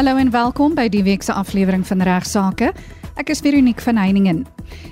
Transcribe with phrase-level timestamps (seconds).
[0.00, 2.70] Hallo en welkom by die week se aflewering van Regsake.
[3.20, 4.38] Ek is Veronique van Heiningen.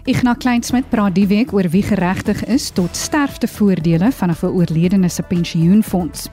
[0.05, 5.23] Ignas Kleinsmid praat die week oor wie geregtig is tot sterftevoordele vanaf 'n oorledene se
[5.23, 6.29] pensioenfonds.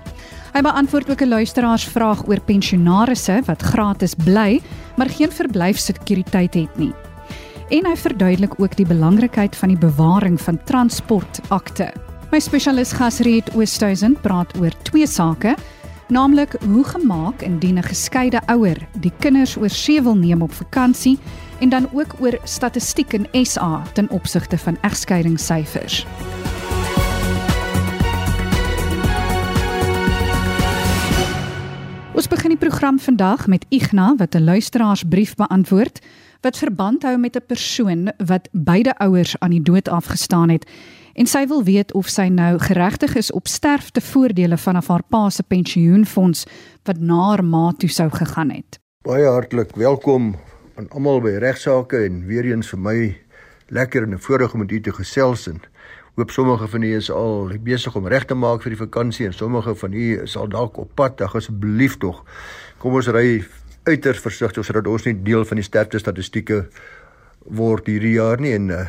[0.52, 4.62] Hy beantwoord ook 'n luisteraarsvraag oor pensionaarsse wat gratis bly,
[4.98, 6.94] maar geen verblyfsekuriteit het nie.
[7.70, 11.94] En hy verduidelik ook die belangrikheid van die bewaring van transportakte.
[12.32, 15.56] My spesialis gas Riet Oosthuizen praat oor twee sake
[16.08, 21.20] naamlik hoe gemaak indien 'n geskeide ouer die kinders oor see wil neem op vakansie
[21.60, 26.06] en dan ook oor statistiek in SA ten opsigte van egskeidingssyfers.
[32.16, 36.00] Ons begin die program vandag met Igna wat 'n luisteraarsbrief beantwoord
[36.42, 40.70] wat verband hou met 'n persoon wat beide ouers aan die dood afgestaan het
[41.16, 45.44] en sy wil weet of sy nou geregtig is op sterftevoordele vanaf haar pa se
[45.48, 46.44] pensioenfonds
[46.88, 48.80] wat na haar ma toe sou gegaan het.
[49.08, 50.34] Baie hartlik welkom
[50.76, 52.98] aan almal by regsaake en weer eens vir my
[53.72, 55.62] lekker en 'n voorreg om met u te gesels en
[56.16, 59.34] hoop sommige van u is al besig om reg te maak vir die vakansie en
[59.34, 61.22] sommige van u is al dalk op pad.
[61.22, 62.24] Ag asseblief tog.
[62.78, 63.44] Kom ons ry
[63.84, 66.68] uiters versigtig sodat ons nie deel van die sterfte statistieke
[67.46, 68.86] word hierdie jaar nie en uh,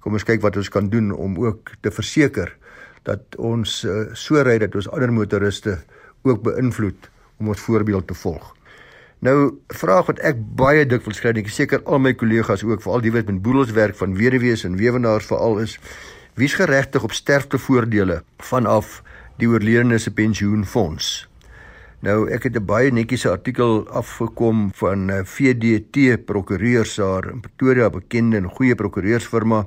[0.00, 2.54] kom ons kyk wat ons kan doen om ook te verseker
[3.08, 5.78] dat ons uh, so ry dat ons ander motoriste
[6.26, 8.54] ook beïnvloed om ons voorbeeld te volg.
[9.24, 13.14] Nou vraag wat ek baie dikwels kry, ek seker al my kollegas ook veral die
[13.14, 15.78] wat met boedels werk van weduwees en weewenaars veral is
[16.38, 19.00] wie's geregtig op sterftevoordele vanaf
[19.38, 21.27] die oorledene se pensioenfonds.
[22.00, 27.90] Nou ek het 'n baie netjiese artikel afgekom van eh, VDT prokureurs daar in Pretoria,
[27.90, 29.66] bekende en goeie prokureursfirma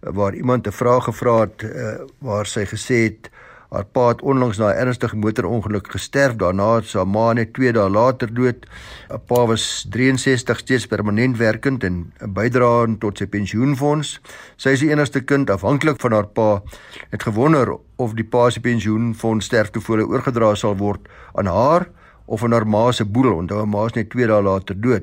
[0.00, 3.30] waar iemand 'n vraag gevra het uh, waar sy gesê het
[3.70, 6.36] haar pa het onlangs na 'n ernstige motorongeluk gesterf.
[6.36, 8.66] Daarna het sy ma net 2 dae later dood.
[9.10, 14.20] 'n pa was 63 steeds permanent werkend en 'n bydrae tot sy pensioenfonds.
[14.56, 16.62] Sy is die enigste kind afhanklik van haar pa.
[17.10, 21.00] Het gewonder of die pa se pensioenfonds sterftevole oorgedra sal word
[21.34, 21.88] aan haar
[22.26, 25.02] of aan haar ma se boedel onthou haar ma is net 2 dae later dood.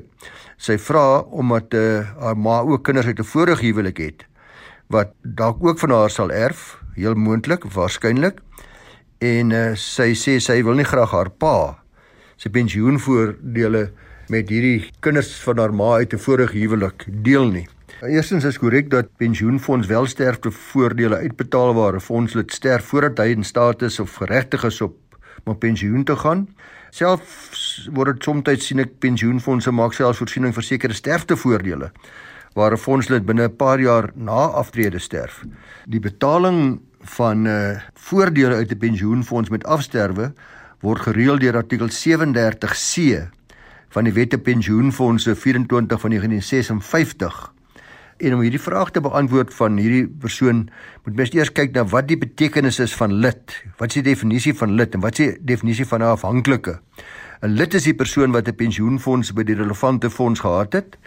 [0.56, 4.28] Sy vra omdat uh, haar ma ook kinders uit 'n vorige huwelik het
[4.88, 8.40] wat dalk ook van haar sal erf, heel moontlik, waarskynlik.
[9.18, 11.78] En uh, sy sê sy wil nie graag haar pa
[12.38, 13.88] se pensioenvoordele
[14.30, 17.66] met hierdie kinders van haar ma uit 'n vorige huwelik deel nie.
[18.06, 23.44] Eerstens is korrek dat pensioenfonds welsterfte voordele uitbetaal waar 'n fondslid sterf voordat hy in
[23.44, 24.94] staat is of geregtig is op
[25.44, 26.48] om pensioen te gaan.
[26.90, 31.90] Selfs word dit soms sien ek pensioenfondse maak selfs voorsiening vir sekere sterftevoordele
[32.54, 35.44] waar 'n fondslid binne 'n paar jaar na aftrede sterf.
[35.86, 40.32] Die betaling van 'n uh, eh, voordele uit 'n pensioenfonds met afsterwe
[40.80, 43.28] word gereël deur artikel 37C
[43.88, 47.52] van die Wet op Pensioenfondse 24 van 1956.
[48.16, 50.68] En om hierdie vraag te beantwoord van hierdie persoon,
[51.04, 53.54] moet mens eers kyk na wat die betekenis is van lid.
[53.78, 56.80] Wat is die definisie van lid en wat is die definisie van 'n afhanklike?
[57.42, 60.98] 'n Lid is die persoon wat 'n pensioenfonds by die relevante fonds gehad het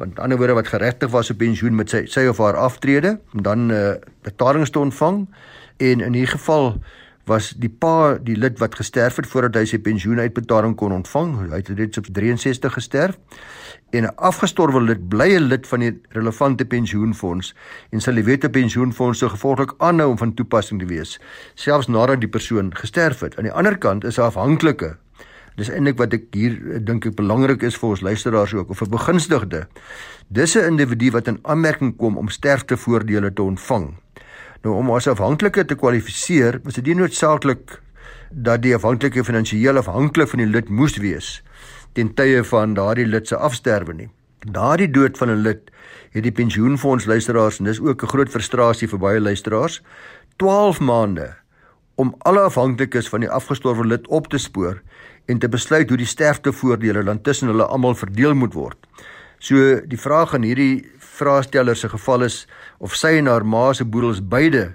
[0.00, 3.44] want ander woorde wat geregtig was op pensioen met sy sy of haar aftrede om
[3.44, 3.92] dan uh,
[4.24, 5.26] betalings te ontvang.
[5.76, 6.72] En in hierdie geval
[7.28, 11.60] was die pa die lid wat gesterf het voordat hy sy pensioenuitbetaling kon ontvang hy
[11.60, 13.18] het reeds op 63 gesterf
[13.92, 17.54] en 'n afgestorwe lid bly 'n lid van die relevante pensioenfonds
[17.92, 21.20] en sal die wet op pensioenfondse gevolglik aanhou om van toepassing te wees
[21.54, 23.36] selfs nadat die persoon gesterf het.
[23.36, 24.96] Aan die ander kant is 'n afhanklike
[25.56, 28.90] Dis eintlik wat ek hier dink ek belangrik is vir ons luisteraars ook of 'n
[28.90, 29.66] begunstigde.
[30.28, 33.94] Dis 'n individu wat in aanmerking kom om sterftevoordele te ontvang.
[34.62, 37.80] Nou om as afhanklike te kwalifiseer, is dit nie noodsaaklik
[38.30, 41.42] dat die afhanklike finansiëel afhanklik van die lid moes wees
[41.92, 44.08] ten tye van daardie lid se afsterwe nie.
[44.46, 45.70] Daardie dood van 'n lid
[46.10, 49.82] het die pensioenfonds luisteraars en dis ook 'n groot frustrasie vir baie luisteraars
[50.36, 51.34] 12 maande
[52.00, 54.78] om alle afhanklikes van die afgestorwe lid op te spoor
[55.28, 58.78] en te besluit hoe die sterftevoordele dan tussen hulle almal verdeel moet word.
[59.40, 60.86] So die vraag aan hierdie
[61.20, 62.46] vraesteller se geval is
[62.78, 64.70] of sy en haar ma se boedels beide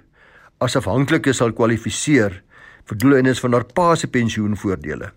[0.61, 2.41] as afhanklikes sal kwalifiseer
[2.85, 5.09] vir doeleindes van haar pa se pensioenvoordele.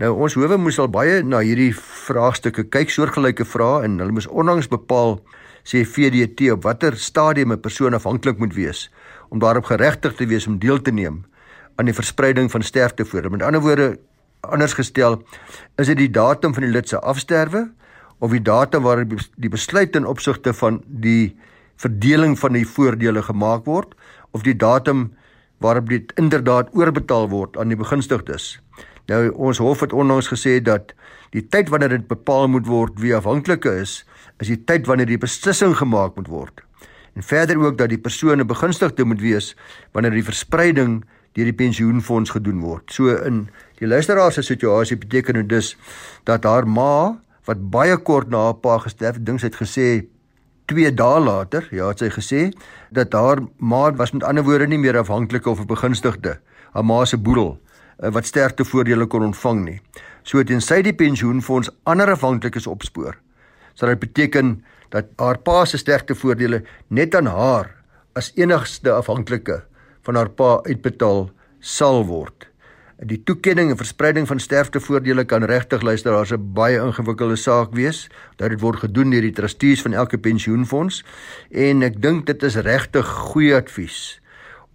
[0.00, 4.28] Nou ons howe moes al baie na hierdie vraagstukke kyk, soortgelyke vrae en hulle moes
[4.32, 5.18] onlangs bepaal
[5.60, 8.88] sê VDT op watter stadium 'n persoon afhanklik moet wees
[9.28, 11.24] om daarop geregtig te wees om deel te neem
[11.80, 13.32] aan die verspreiding van sterftevoordele.
[13.32, 13.94] Met ander woorde,
[14.40, 15.22] anders gestel,
[15.80, 17.70] is dit die datum van die lid se afsterwe
[18.20, 21.32] of die datum waarop die besluit in opsigte van die
[21.80, 23.94] verdeling van die voordele gemaak word
[24.36, 25.08] of die datum
[25.64, 28.58] waarop dit inderdaad oorbetaal word aan die begunstigdes.
[29.08, 30.92] Nou ons hof het onlangs gesê dat
[31.32, 34.02] die tyd wanneer dit bepaal moet word wie afhanklike is,
[34.40, 36.60] is die tyd wanneer die beslissing gemaak moet word.
[37.16, 39.54] En verder ook dat die persone begunstigde moet wees
[39.96, 41.00] wanneer die verspreiding
[41.38, 42.90] deur die pensioenfonds gedoen word.
[42.92, 43.48] So in
[43.78, 45.76] die luisteraar se situasie beteken dit dus
[46.28, 47.18] dat haar ma
[47.48, 49.86] wat baie kort na haar pa gesterf het, dink sy het gesê
[50.70, 52.42] 2 dae later, ja, het sy gesê
[52.94, 56.38] dat haar ma was met ander woorde nie meer afhanklik of 'n begunstigde,
[56.74, 57.58] haar ma se boedel
[58.02, 59.80] eh, wat sterftevoordele kon ontvang nie.
[60.22, 63.16] So tensy die pensioenfonds ander afhanklikes opspoor,
[63.74, 67.74] sal dit beteken dat haar pa se sterftevoordele net aan haar
[68.14, 69.62] as enigste afhanklike
[70.10, 71.28] van haar pa uitbetaal
[71.62, 72.48] sal word.
[73.00, 78.08] Die toekenning en verspreiding van sterftevoordele kan regtig luisteraars 'n baie ingewikkelde saak wees.
[78.36, 81.04] Dat dit word gedoen deur die trustees van elke pensioenfonds
[81.50, 84.20] en ek dink dit is regtig goeie advies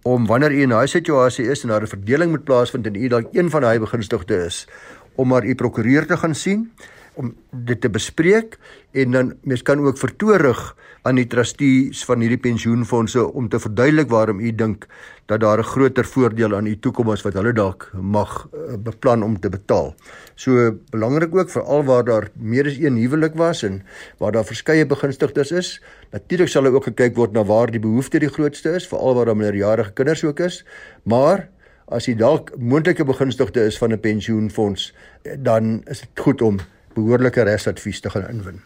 [0.02, 3.08] om wanneer u in 'n situasie is en daar 'n verdeling moet plaasvind en u
[3.08, 4.66] dalk een van daai begunstigdes is
[5.14, 6.72] om maar u prokureur te gaan sien
[7.16, 8.58] om dit te bespreek
[8.92, 10.76] en dan mens kan ook vertoorig
[11.06, 14.86] aan die trustees van hierdie pensioenfonde om te verduidelik waarom u dink
[15.26, 19.22] dat daar 'n groter voordeel aan u toekom as wat hulle dalk mag uh, beplan
[19.22, 19.94] om te betaal.
[20.34, 23.82] So belangrik ook veral waar daar meer as een huwelik was en
[24.18, 25.82] waar daar verskeie begunstigdes is.
[26.10, 29.36] Natuurlik sal ook gekyk word na waar die behoefte die grootste is, veral waar daar
[29.36, 30.64] minderjarige kinders ook is.
[31.02, 31.48] Maar
[31.88, 34.94] as jy dalk moontlike begunstigde is van 'n pensioenfonds,
[35.38, 36.58] dan is dit goed om
[36.96, 38.60] behoorlike resadvies te gaan inwin.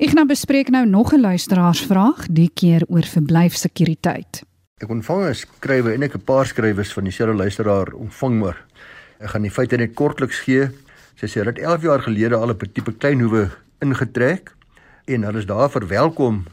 [0.00, 4.42] Ek gaan bespreek nou nog 'n luisteraarsvraag, die keer oor verblyfsekuriteit.
[4.80, 8.58] Ek ontvang 'n skrywe en ek 'n paar skrywes van dieselfde luisteraar ontvang maar.
[9.20, 10.70] Ek gaan die feite net kortliks gee.
[11.16, 13.50] Sy sê dat 11 jaar gelede al 'n tipe kleinhoewe
[13.80, 14.54] ingetrek
[15.04, 16.44] en hulle is daar verwelkom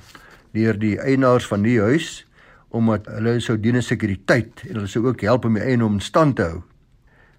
[0.51, 2.25] deur die eienaars van die huis
[2.69, 6.35] omdat hulle sou dien sekuriteit en hulle sou ook help om die eiendom in stand
[6.35, 6.61] te hou.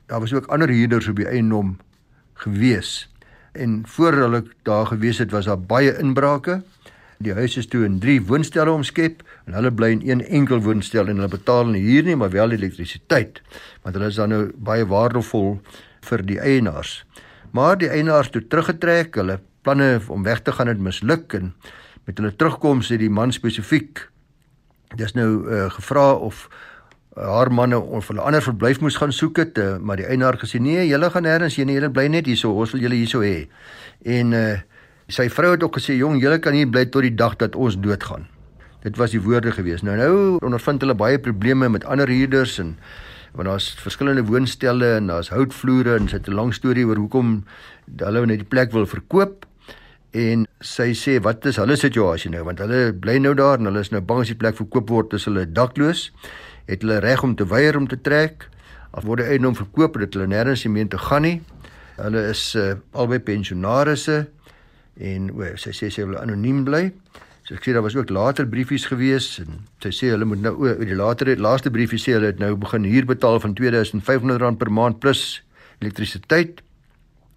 [0.07, 1.77] Daar was ook ander huurders op die eiendom
[2.35, 3.09] gewees
[3.59, 6.61] en voor hulle daar gewees het was daar baie inbrake.
[7.19, 11.11] Die huis is toe in 3 woonstelle omskep en hulle bly in een enkel woonstel
[11.11, 13.43] en hulle betaal nie huur nie, maar wel elektrisiteit.
[13.83, 15.59] Want hulle is dan nou baie waardevol
[16.11, 17.03] vir die eienaars.
[17.51, 21.53] Maar die eienaars toe teruggetrek, hulle planne om weg te gaan het misluk en
[22.07, 24.07] met hulle terugkoms het die man spesifiek
[24.97, 26.49] dis nou uh, gevra of
[27.19, 30.61] haar manne of hulle ander verblyf moes gaan soek het, uh, maar die eienaar gesê
[30.63, 33.49] nee, julle gaan nêrens heen, julle bly net hierso, ons wil julle hierso hê.
[34.05, 34.59] En uh
[35.09, 37.79] sy vrou het ook gesê, "Jong, julle kan hier bly tot die dag dat ons
[37.81, 38.27] doodgaan."
[38.83, 39.83] Dit was die woorde gewees.
[39.83, 42.77] Nou nou ondervind hulle baie probleme met ander huurders en
[43.33, 47.45] want daar's verskillende woonstelle en daar's houtvloere en sit 'n lang storie oor hoekom
[47.97, 49.47] hulle net die plek wil verkoop.
[50.13, 53.81] En sy sê wat is hulle situasie nou want hulle bly nou daar en hulle
[53.81, 56.13] is nou bang as die plek verkoop word is hulle dakloos
[56.69, 58.49] het hulle reg om te weier om te trek.
[58.93, 61.39] Al word die eiendom verkoop dat hulle nêrens meer te gaan nie.
[61.99, 64.27] Hulle is uh, albei pensionaarsse
[64.99, 66.89] en o, sy sê sy wil anoniem bly.
[67.47, 70.55] So ek sê daar was ook later briefies gewees en sy sê hulle moet nou
[70.61, 74.73] o, die later laaste briefie sê hulle het nou begin huur betaal van R2500 per
[74.75, 75.41] maand plus
[75.81, 76.61] elektrisiteit.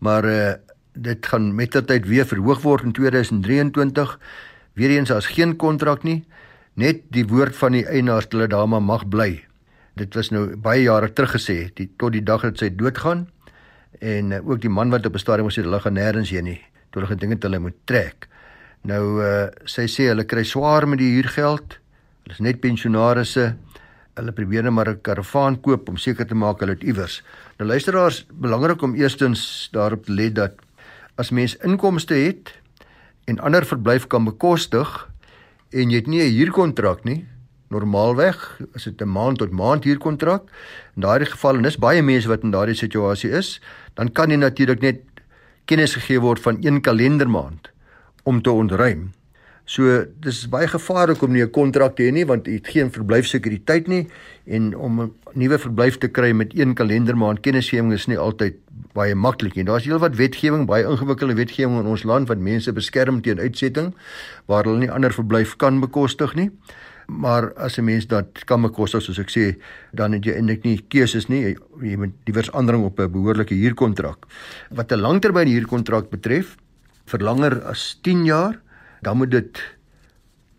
[0.03, 0.53] Maar uh,
[0.93, 4.17] dit gaan met die tyd weer verhoog word in 2023.
[4.75, 6.21] Weereens as geen kontrak nie
[6.79, 9.43] net die woord van die eienaars dat hulle daar maar mag bly.
[9.99, 13.27] Dit was nou baie jare terug gesê, die tot die dag dat sy doodgaan
[13.99, 16.61] en uh, ook die man wat op 'n stadium gesê hulle gaan nêrens heen nie,
[16.89, 18.27] toe hulle gedink het hulle moet trek.
[18.83, 21.77] Nou uh, sy sê hulle kry swaar met die huurgeld.
[22.23, 23.55] Hulle is net pensionaarsse.
[24.15, 27.21] Hulle probeer net maar 'n karavaan koop om seker te maak hulle het iewers.
[27.59, 30.53] Nou luisteraars, belangrik om eerstens daarop te let dat
[31.15, 32.61] as mens inkomste het
[33.25, 35.10] en ander verblyf kan bekostig,
[35.71, 37.25] en jy het nie 'n huurkontrak nie,
[37.69, 40.43] normaalweg is dit 'n maand tot maand huurkontrak.
[40.95, 43.61] In daardie geval en dis baie mense wat in daardie situasie is,
[43.95, 44.99] dan kan jy natuurlik net
[45.65, 47.71] kennis gegee word van een kalendermaand
[48.23, 49.11] om te ontruim.
[49.65, 52.91] So dis baie gevaarlik om nie 'n kontrak te hê nie want jy het geen
[52.91, 54.07] verblyfsekuriteit nie
[54.45, 58.55] en om 'n nuwe verblyf te kry met een kalendermaand kennisgewing is nie altyd
[58.93, 59.63] baie maklik nie.
[59.63, 63.93] Daar's heelwat wetgewing, baie ingewikkelde wetgewing in ons land wat mense beskerm teen uitsetting
[64.45, 66.49] waar hulle nie ander verblyf kan bekostig nie.
[67.07, 69.55] Maar as 'n mens dit kan bekostig soos ek sê,
[69.93, 71.55] dan het jy eintlik nie keuses nie.
[71.81, 74.25] Jy moet iewers aandring op 'n behoorlike huurkontrak.
[74.69, 76.57] Wat 'n langtermyn huurkontrak betref,
[77.05, 78.61] vir langer as 10 jaar
[79.01, 79.61] dan moet dit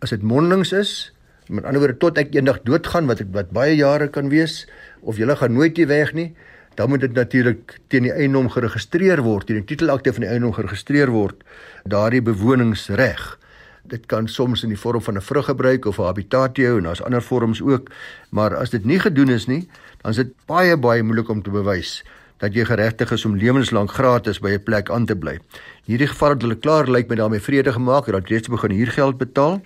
[0.03, 1.13] as dit mondelings is,
[1.47, 4.63] met ander woorde tot ek eendag doodgaan wat ek wat baie jare kan wees
[5.01, 6.33] of jy gaan nooit hier weg nie,
[6.75, 10.55] dan moet dit natuurlik teen die eiendom geregistreer word, teen die titelakte van die eiendom
[10.55, 11.43] geregistreer word,
[11.85, 13.37] daardie bewoningsreg.
[13.83, 17.21] Dit kan soms in die vorm van 'n vruggebruik of 'n habitatio en daar's ander
[17.21, 17.91] vorms ook,
[18.31, 19.67] maar as dit nie gedoen is nie,
[20.01, 22.03] dan is dit baie baie moeilik om te bewys
[22.43, 25.39] dat jy geregtig is om lewenslank gratis by 'n plek aan te bly.
[25.87, 28.71] In hierdie geval het hulle klaar lyk met daarmee vrede gemaak dat jy reeds begin
[28.71, 29.61] huurgeld betaal,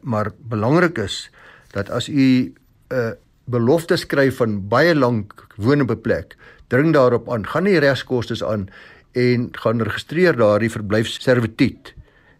[0.00, 1.30] maar belangrik is
[1.72, 2.54] dat as u 'n
[2.88, 3.12] uh,
[3.44, 6.36] belofte skryf van baie lank woon op 'n plek,
[6.68, 8.68] dring daarop aan, gaan nie regskoste aan
[9.12, 11.94] en gaan registreer daardie verblyfservituut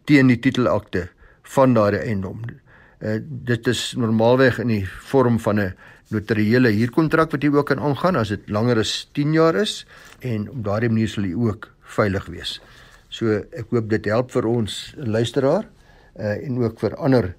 [0.04, 1.08] teen die titelakte
[1.42, 2.40] van daardie eiendom.
[3.00, 5.75] Uh, dit is normaalweg in die vorm van 'n
[6.12, 9.83] notariële huurkontrak wat jy ook kan aangaan as dit langer as 10 jaar is
[10.21, 12.61] en op daardie manier sal jy ook veilig wees.
[13.12, 17.35] So ek hoop dit help vir ons luisteraar uh, en ook vir ander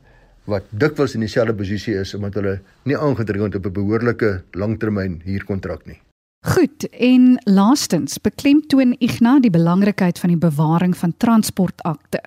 [0.50, 2.58] wat dikwels in dieselfde posisie is omdat hulle
[2.90, 6.00] nie aangedring het op 'n behoorlike langtermyn huurkontrak nie.
[6.44, 12.20] Goed, en laastens beklemtoon Ignas die belangrikheid van die bewaring van transportakte.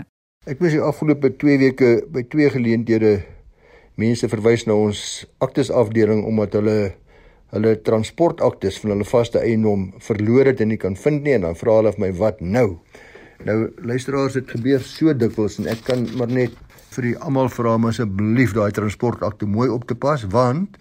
[0.47, 3.21] Ek moes die afgelope 2 weke by twee geleenthede
[3.97, 5.01] mense verwys na ons
[5.45, 6.79] aktes afdeling omdat hulle
[7.55, 11.59] hulle transportaktes van hulle vaste eiendom verloor het en nie kan vind nie en dan
[11.59, 12.67] vra hulle vir my wat nou.
[13.47, 16.57] Nou luisteraars, dit gebeur so dikwels en ek kan maar net
[16.97, 20.79] vir die almal vra om asseblief daai transportakte mooi op te pas want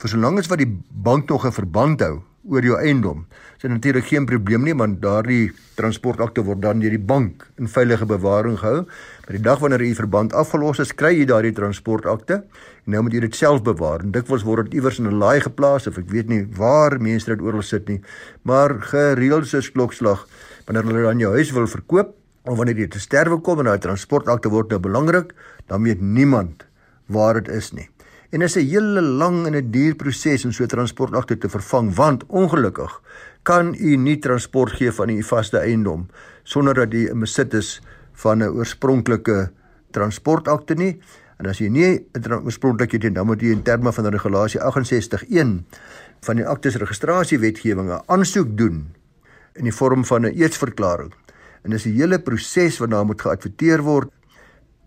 [0.00, 3.24] vir solank as wat die bank nog 'n verband hou oor jou eiendom,
[3.56, 7.68] is dit natuurlik geen probleem nie want daardie transportakte word dan deur die bank in
[7.68, 8.84] veilige bewaring gehou.
[9.26, 12.42] Maar die dag wanneer u verband afgelos is, kry jy daardie transportakte
[12.86, 14.04] en nou moet jy dit self bewaar.
[14.04, 17.26] En dikwels word dit iewers in 'n laai geplaas of ek weet nie waar mense
[17.26, 18.00] dit oral sit nie,
[18.42, 20.26] maar gereeld soos klokslag
[20.66, 23.78] wanneer hulle dan jou huis wil verkoop of wanneer jy te sterwe kom en daai
[23.78, 25.34] transportakte word nou belangrik,
[25.66, 26.66] dan weet niemand
[27.06, 27.88] waar dit is nie.
[28.36, 31.48] En dit is 'n hele lang en 'n duur proses om so 'n transportakte te
[31.48, 33.02] vervang want ongelukkig
[33.42, 36.06] kan u nie transport gee van u vaste eiendom
[36.42, 37.80] sonder dat u in besit is
[38.12, 39.50] van 'n oorspronklike
[39.90, 41.00] transportakte nie.
[41.38, 44.60] En as jy nie 'n oorspronklik het nie, dan moet jy in terme van regulasie
[44.60, 45.64] 68.1
[46.20, 48.94] van die aktes registrasiewetgewing 'n aansoek doen
[49.54, 51.12] in die vorm van 'n eetsverklaring
[51.62, 54.08] en dis 'n hele proses wat daar moet geadverteer word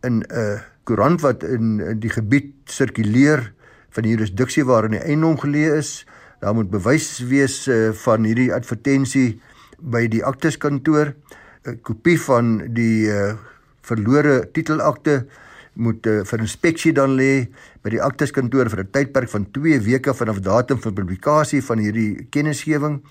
[0.03, 3.53] in 'n koerant wat in, in die gebied sirkuleer
[3.89, 6.05] van die jurisdiksie waarin die eiendom geleë is.
[6.39, 9.41] Daar moet bewys wees uh, van hierdie advertensie
[9.79, 11.13] by die akteskantoor.
[11.67, 13.35] 'n Kopie van die uh,
[13.81, 15.25] verlore titelakte
[15.73, 17.49] moet uh, vir inspeksie dan lê
[17.83, 22.27] by die akteskantoor vir 'n tydperk van 2 weke vanaf datum van publikasie van hierdie
[22.31, 23.01] kennisgewing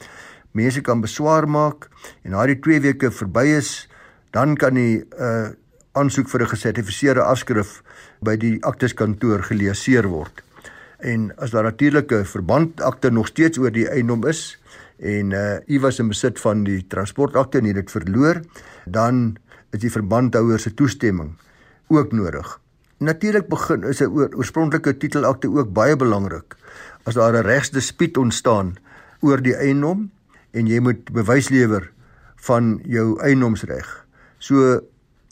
[0.52, 1.88] mense kan beswaar maak
[2.24, 3.88] en na die 2 weke verby is,
[4.32, 5.54] dan kan die uh
[5.98, 7.82] aansoek vir 'n gesertifiseerde afskrif
[8.22, 10.42] by die akteskantoor geleaseer word.
[10.98, 14.58] En as daar natuurlike verbandakte nog steeds oor die eiendom is
[14.98, 18.42] en uh u was in besit van die transportakte en het dit verloor,
[18.86, 19.36] dan
[19.70, 21.36] is die verbandhouer se toestemming
[21.88, 22.60] ook nodig.
[22.98, 26.56] Natuurlik begin is 'n oor, oorspronklike titelakte ook baie belangrik.
[27.04, 28.76] As daar 'n regsdispuut ontstaan
[29.20, 30.10] oor die eiendom,
[30.52, 31.90] en jy moet bewys lewer
[32.48, 33.88] van jou eienoomsreg.
[34.38, 34.80] So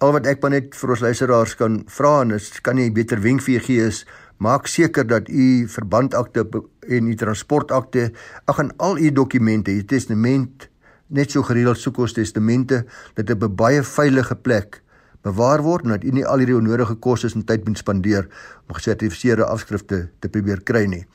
[0.05, 3.21] al wat ek maar net vir ons luisteraars kan vra en is kan jy beter
[3.25, 4.05] wenk vir gee is
[4.45, 6.45] maak seker dat u verbandakte
[6.89, 8.11] en u transportakte
[8.45, 10.69] ag en al u dokumente, u testament
[11.09, 12.83] net so gereeld soek ons testamente
[13.17, 14.83] dat dit op 'n baie veilige plek
[15.23, 18.29] bewaar word en dat u nie al hierdie onnodige kostes en tyd moet spandeer
[18.69, 21.07] om gesertifiseerde afskrifte te probeer kry nie.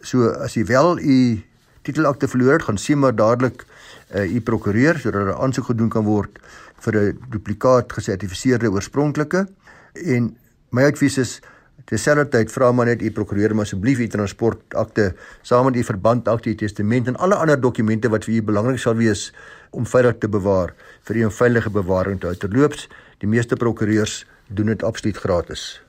[0.00, 1.42] So as jy wel u
[1.82, 3.66] titelakte verloor het, gaan sien maar dadelik
[4.14, 6.38] uh, u prokureur sodat 'n aansoek gedoen kan word
[6.84, 9.46] vir 'n duplikaat gesertifiseerde oorspronklike
[9.94, 10.36] en
[10.70, 11.40] my advies is
[11.84, 17.08] terselfdertyd vra maar net u prokureur om asseblief u transportakte saam met u verbandakte, testament
[17.08, 19.32] en alle ander dokumente wat vir u belangrik sal wees
[19.70, 22.36] om veilig te bewaar vir u 'n veilige bewaring te hou.
[22.36, 22.88] Terloops,
[23.18, 25.80] die meeste prokureurs doen dit absoluut gratis.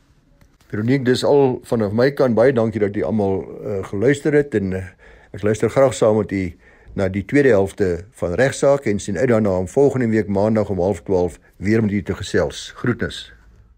[0.67, 4.71] Veronique, dis al vanaf my kant baie dankie dat u almal uh, geluister het en
[4.71, 4.83] uh,
[5.29, 6.43] Ek luister graag saam met u
[6.93, 10.77] na die tweede helfte van regsaak en sien uit daarna om volgende week maandag om
[10.77, 12.71] 12:30 weer met u te gesels.
[12.75, 13.33] Groetnis.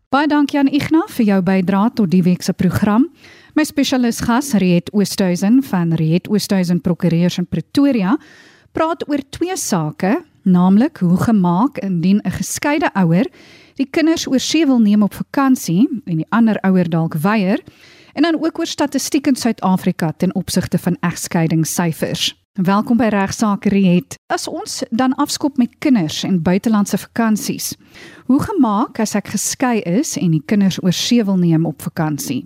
[0.10, 3.10] Baie dankie aan Ignas vir jou bydrae tot die week se program.
[3.56, 8.18] My spesialis gas, Riet Oosthuizen van Riet Oosthuizen Prokureurs in Pretoria,
[8.72, 13.28] praat oor twee sake, naamlik hoe gemaak indien 'n geskeide ouer
[13.76, 17.64] die kinders oor see wil neem op vakansie en die ander ouer dalk weier
[18.14, 22.41] en dan ook oor statistiek in Suid-Afrika ten opsigte van egskeidingssyfers.
[22.60, 24.18] Welkom by Regsake Riet.
[24.28, 27.78] As ons dan afskop met kinders en buitelandse vakansies.
[28.28, 32.42] Hoe gemaak as ek geskei is en die kinders oor see wil neem op vakansie?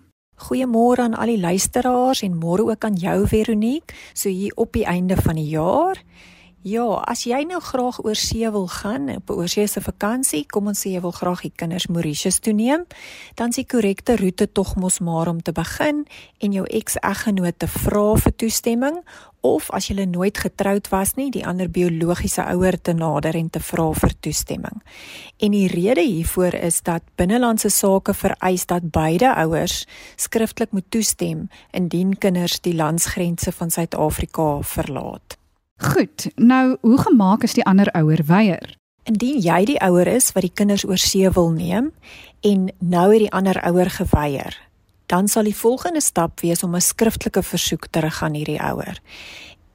[0.45, 4.85] Goeiemôre aan al die luisteraars en môre ook aan jou Veronique, so hier op die
[4.85, 5.97] einde van die jaar.
[6.65, 10.79] Ja, as jy nou graag oor see wil gaan op 'n oorseese vakansie, kom ons
[10.81, 12.85] sê jy wil graag die kinders Mauritius toe neem,
[13.35, 16.07] dan is die korrekte roete tog mos maar om te begin
[16.39, 18.97] en jou ex-eggenoot te vra vir toestemming
[19.41, 23.59] of as jy nooit getroud was nie, die ander biologiese ouer te nader en te
[23.59, 24.81] vra vir toestemming.
[25.37, 31.49] En die rede hiervoor is dat binnelandse sake vereis dat beide ouers skriftelik moet toestem
[31.71, 35.44] indien kinders die landsgrense van Suid-Afrika verlaat.
[35.75, 38.77] Goed, nou hoe gemaak is die ander ouer weier?
[39.03, 41.91] Indien jy die ouer is wat die kinders oor see wil neem
[42.47, 44.55] en nou het die ander ouer geweier,
[45.11, 49.01] dan sal die volgende stap wees om 'n skriftelike versoek te rig aan hierdie ouer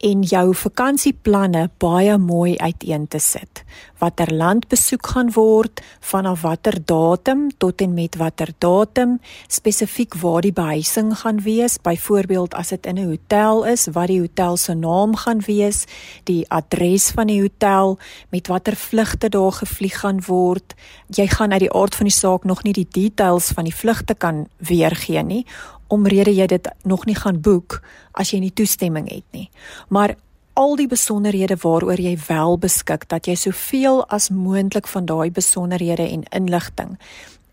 [0.00, 3.62] en jou vakansieplanne baie mooi uiteen te sit.
[4.00, 10.40] Watter land besoek gaan word, vanaf watter datum tot en met watter datum, spesifiek waar
[10.46, 14.74] die behuising gaan wees, byvoorbeeld as dit in 'n hotel is, wat die hotel se
[14.74, 15.84] naam gaan wees,
[16.24, 17.98] die adres van die hotel,
[18.30, 20.74] met watter vlugte daar gevlieg gaan word.
[21.08, 24.14] Jy gaan uit die aard van die saak nog nie die details van die vlugte
[24.14, 25.46] kan weergee nie
[25.90, 27.80] omrede jy dit nog nie gaan boek
[28.12, 29.50] as jy nie toestemming het nie.
[29.88, 30.16] Maar
[30.54, 36.08] al die besonderhede waaroor jy wel beskik dat jy soveel as moontlik van daai besonderhede
[36.08, 36.96] en inligting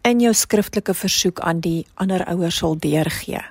[0.08, 3.42] in jou skriftelike versoek aan die ander ouers sal deurgee.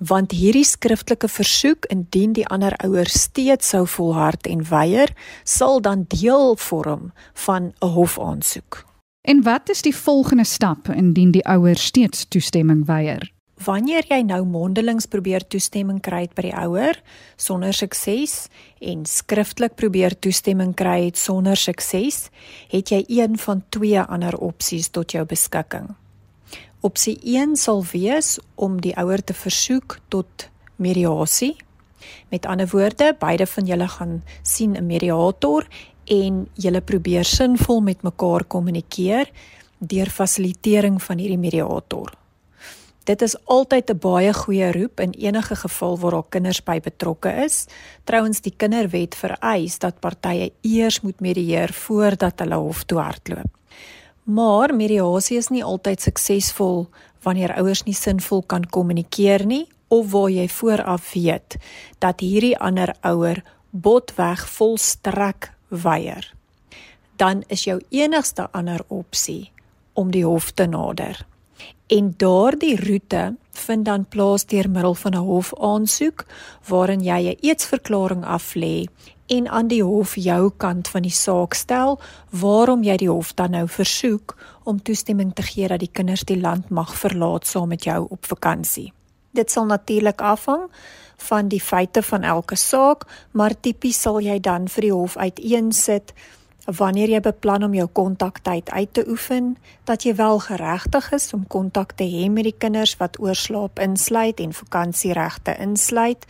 [0.00, 5.12] Want hierdie skriftelike versoek indien die ander ouers steeds sou volhard en weier,
[5.44, 7.12] sal dan deel vorm
[7.46, 8.84] van 'n hofaansoek.
[9.28, 13.30] En wat is die volgende stap indien die ouers steeds toestemming weier?
[13.60, 16.96] Wanneer jy nou mondelings probeer toestemming kry by die ouer
[17.36, 18.46] sonder sukses
[18.80, 22.30] en skriftelik probeer toestemming kry sonder sukses,
[22.72, 25.90] het jy een van twee ander opsies tot jou beskikking.
[26.80, 30.48] Opsie 1 sal wees om die ouer te versoek tot
[30.80, 31.52] mediasie.
[32.32, 35.68] Met ander woorde, beide van julle gaan sien 'n mediator
[36.08, 39.28] en julle probeer sinvol met mekaar kommunikeer
[39.78, 42.19] deur fasilitering van hierdie mediator.
[43.04, 47.32] Dit is altyd 'n baie goeie roep in enige geval waar daar kinders by betrokke
[47.44, 47.66] is.
[48.04, 53.56] Trouwens die kinderwet vereis dat partye eers moet medieer voordat hulle hof toe hardloop.
[54.22, 56.88] Maar mediasie is nie altyd suksesvol
[57.22, 61.56] wanneer ouers nie sinvol kan kommunikeer nie of waar jy vooraf weet
[61.98, 66.34] dat hierdie ander ouer botweg volstrek weier.
[67.16, 69.52] Dan is jou enigste ander opsie
[69.92, 71.26] om die hof te nader
[71.86, 76.26] en daardie roete vind dan plaas deur middel van 'n hofaansoek
[76.68, 78.86] waarin jy 'n eetsverklaring aflê
[79.26, 83.50] en aan die hof jou kant van die saak stel waarom jy die hof dan
[83.50, 87.84] nou versoek om toestemming te gee dat die kinders die land mag verlaat saam met
[87.84, 88.92] jou op vakansie.
[89.30, 90.66] Dit sal natuurlik afhang
[91.16, 96.14] van die feite van elke saak, maar tipies sal jy dan vir die hof uiteensit
[96.64, 101.46] wanneer jy beplan om jou kontaktyd uit te oefen, dat jy wel geregtig is om
[101.46, 106.26] kontak te hê met die kinders wat oorslaap insluit en vakansieregte insluit,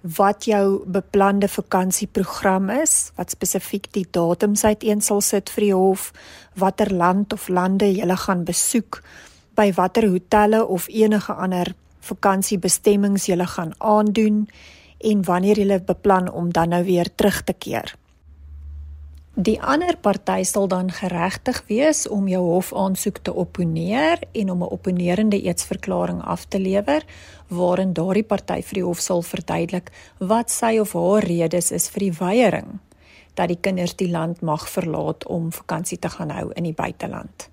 [0.00, 6.10] wat jou beplande vakansieprogram is, wat spesifiek die datums uiteen sal sit vir die hof,
[6.56, 9.02] watter land of lande jy gaan besoek,
[9.54, 14.46] by watter hotelle of enige ander vakansiebestemmings jy gaan aandoen
[15.00, 17.94] en wanneer jy beplan om dan nou weer terug te keer.
[19.38, 24.72] Die ander party sal dan geregtig wees om jou hofaansoek te opponeer en om 'n
[24.74, 27.04] opponerende eetsverklaring af te lewer
[27.48, 32.00] waarin daardie party vir die hof sal verduidelik wat sy of haar redes is vir
[32.00, 32.80] die weiering
[33.34, 37.50] dat die kinders die land mag verlaat om vakansie te gaan hou in die buiteland.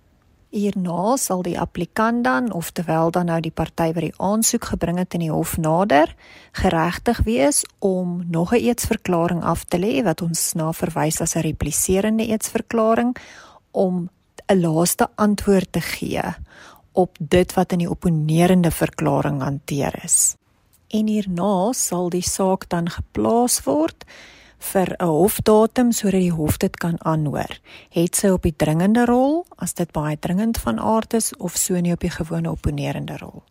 [0.47, 4.97] Hierna sal die applikant dan of terwyl dan nou die party wat die aansoek gebring
[5.01, 6.13] het in die hof nader,
[6.55, 11.41] geregtig wees om nog 'n eetsverklaring af te lê wat ons na verwys as 'n
[11.41, 13.15] repliserende eetsverklaring
[13.71, 14.09] om
[14.47, 16.23] 'n laaste antwoord te gee
[16.91, 20.35] op dit wat in die opponerende verklaring hanteer is.
[20.87, 24.05] En hierna sal die saak dan geplaas word
[24.59, 27.59] vir 'n hofdatum sodat die hof dit kan aanhoor.
[27.89, 31.79] Het sy op die dringende rol as dit baie dringend van aard is of so
[31.79, 33.43] nie op die gewone opponerende rol.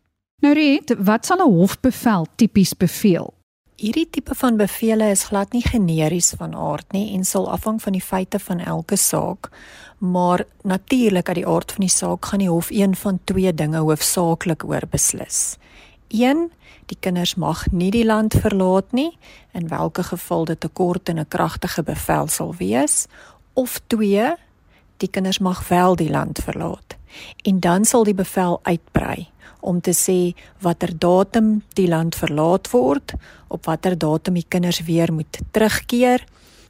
[0.43, 3.33] Nou Riet, wat sal 'n hofbevel tipies beveel?
[3.77, 7.93] Hierdie tipe van bevele is glad nie generies van aard nie en sal afhang van
[7.93, 9.51] die feite van elke saak,
[9.99, 13.79] maar natuurlik uit die aard van die saak gaan die hof een van twee dinge
[13.85, 15.59] hoofsaaklik oor beslis.
[16.09, 16.51] 1
[16.87, 19.19] die kinders mag nie die land verlaat nie
[19.53, 23.07] in watter geval dit 'n kort en 'n kragtige bevel sal wees.
[23.55, 24.37] Of 2
[24.97, 26.97] die kinders mag wel die land verlaat.
[27.43, 29.29] En dan sal die bevel uitbrei
[29.61, 33.15] om te sê watter datum die land verlaat word
[33.49, 36.25] op watter datum die kinders weer moet terugkeer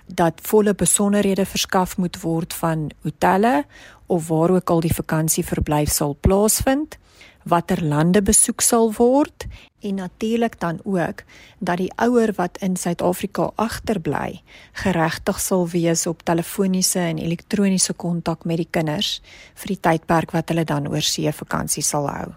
[0.06, 3.64] dat volle besonderhede verskaf moet word van hotelle
[4.06, 6.98] of waar ook al die vakansieverblyf sal plaasvind,
[7.46, 9.46] watter lande besoek sal word
[9.80, 11.22] en natuurlik dan ook
[11.58, 14.40] dat die ouer wat in Suid-Afrika agterbly
[14.72, 19.20] geregtig sal wees op telefoniese en elektroniese kontak met die kinders
[19.54, 22.32] vir die tydperk wat hulle dan oor see vakansie sal hou.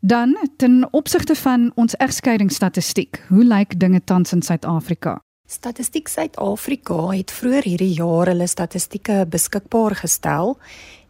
[0.00, 5.18] Dan ten opsigte van ons egskeidingsstatistiek, hoe lyk dinge tans in Suid-Afrika?
[5.48, 10.58] Statistiek Suid-Afrika het vroeër hierdie jaar hulle statistieke beskikbaar gestel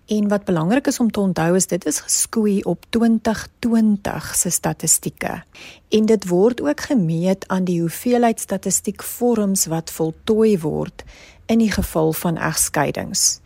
[0.08, 5.42] en wat belangrik is om te onthou is dit is geskoei op 2020 se statistieke.
[5.88, 11.04] En dit word ook gemeet aan die hoeveelheid statistiekvorms wat voltooi word
[11.46, 13.40] in die geval van egskeidings.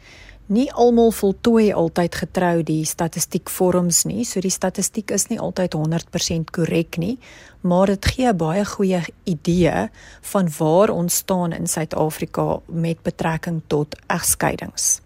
[0.46, 6.50] Nie almal voltooi altyd getrou die statistiekvorms nie, so die statistiek is nie altyd 100%
[6.54, 7.18] korrek nie,
[7.60, 9.88] maar dit gee 'n baie goeie idee
[10.20, 15.01] van waar ons staan in Suid-Afrika met betrekking tot egskeidings.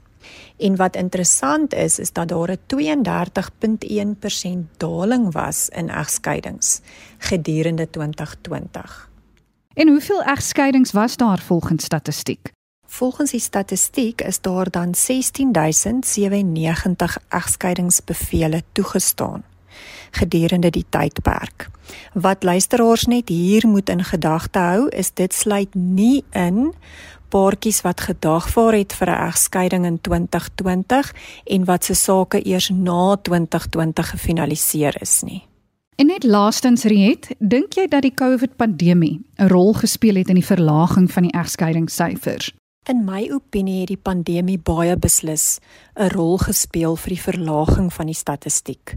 [0.57, 6.81] En wat interessant is, is dat daar 'n 32.1% daling was in egskeidings
[7.19, 9.11] gedurende 2020.
[9.75, 12.53] En hoeveel egskeidings was daar volgens statistiek?
[12.87, 19.45] Volgens die statistiek is daar dan 16097 egskeidingsbevele toegestaan
[20.11, 21.69] gedurende die tydperk.
[22.13, 26.75] Wat luisteraars net hier moet in gedagte hou, is dit sluit nie in
[27.29, 33.17] paartjies wat gedagvaar het vir 'n egskeiding in 2020 en wat se sake eers na
[33.17, 35.43] 2020 gefinaliseer is nie.
[35.97, 40.45] En net laastens Riet, dink jy dat die COVID-pandemie 'n rol gespeel het in die
[40.45, 42.53] verlaging van die egskeidingssyfers?
[42.87, 45.59] In my opinie het die pandemie baie beslis
[45.97, 48.95] 'n rol gespeel vir die verlaging van die statistiek.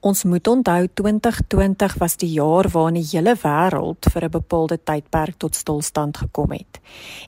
[0.00, 5.34] Ons moet onthou 2020 was die jaar waarin die hele wêreld vir 'n bepaalde tydperk
[5.36, 6.80] tot stilstand gekom het.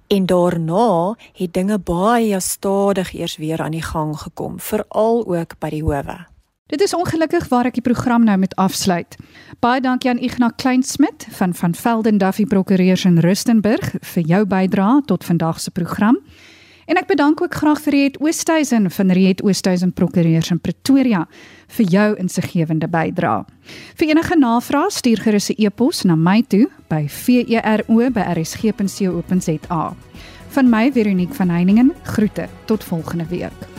[0.07, 5.71] En daarna het dinge baie stadig eers weer aan die gang gekom, veral ook by
[5.71, 6.27] die howe.
[6.67, 9.17] Dit is ongelukkig waar ek die program nou met afsluit.
[9.59, 15.03] Baie dankie aan Ignas Kleinsmid van van Velden Duffy Prokureurs in Rustenburg vir jou bydrae
[15.07, 16.19] tot vandag se program.
[16.91, 21.29] En ek bedank ook graag vir Riet Oosthuizen van Riet Oosthuizen Prokureurs in Pretoria
[21.77, 23.45] vir jou insiggewende bydrae.
[23.95, 27.87] Vir enige navrae stuur gerus 'n e-pos na my toe by vero@rsg.co.za.
[30.49, 33.70] Van my Veronique van Heiningen groete tot volgende week.